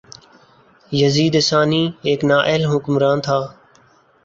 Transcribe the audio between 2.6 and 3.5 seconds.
حکمران تھا